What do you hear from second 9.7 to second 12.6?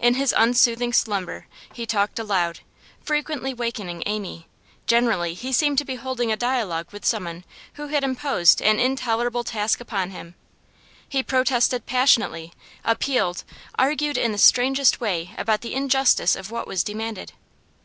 upon him; he protested passionately,